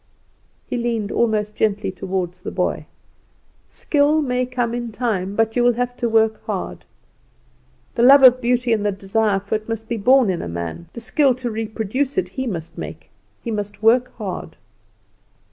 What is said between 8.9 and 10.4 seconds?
desire for it must be born